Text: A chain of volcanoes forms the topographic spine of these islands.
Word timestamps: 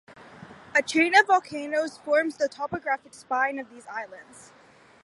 A 0.75 0.81
chain 0.81 1.15
of 1.15 1.27
volcanoes 1.27 1.99
forms 1.99 2.37
the 2.37 2.47
topographic 2.47 3.13
spine 3.13 3.59
of 3.59 3.69
these 3.69 3.85
islands. 3.85 4.51